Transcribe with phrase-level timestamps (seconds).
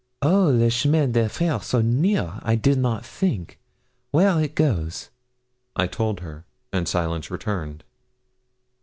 [0.23, 2.39] 'Oh, le chemin de fer, so near!
[2.41, 3.59] I did not think.
[4.09, 5.11] Where it goes?'
[5.75, 6.43] I told her,
[6.73, 7.83] and silence returned.